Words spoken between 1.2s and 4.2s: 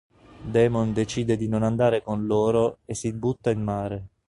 di non andare con loro e si butta in mare.